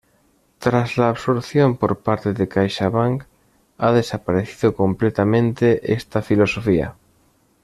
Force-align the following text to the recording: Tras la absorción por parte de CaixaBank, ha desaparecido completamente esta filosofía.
Tras 0.57 0.97
la 0.97 1.09
absorción 1.09 1.77
por 1.77 1.99
parte 1.99 2.33
de 2.33 2.47
CaixaBank, 2.47 3.23
ha 3.77 3.91
desaparecido 3.91 4.73
completamente 4.75 5.93
esta 5.93 6.23
filosofía. 6.23 6.95